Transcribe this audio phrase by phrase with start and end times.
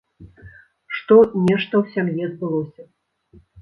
[0.95, 1.17] Што
[1.51, 2.83] нешта ў сям'і адбылося.